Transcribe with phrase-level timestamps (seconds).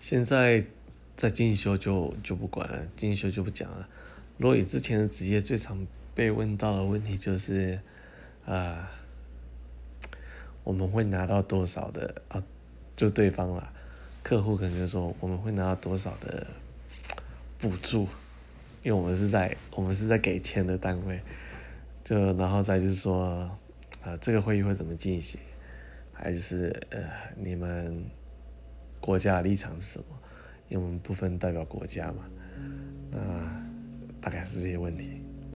[0.00, 0.64] 现在
[1.16, 3.88] 在进修就就不管了，进修就不讲了。
[4.36, 7.80] 如果以之前的职业最常被问到的问题就是，
[8.46, 8.90] 啊，
[10.64, 12.42] 我们会拿到多少的啊？
[12.96, 13.72] 就对方啦，
[14.24, 16.46] 客户可能就说我们会拿到多少的
[17.58, 18.08] 补助，
[18.82, 21.20] 因为我们是在我们是在给钱的单位，
[22.02, 23.48] 就然后再就是说，
[24.02, 25.40] 啊，这个会议会怎么进行？
[26.12, 27.00] 还是呃，
[27.36, 28.04] 你们
[29.00, 30.04] 国家立场是什么？
[30.68, 32.24] 因为我们不分代表国家嘛，
[33.10, 33.18] 那
[34.20, 35.22] 大概是这些问题。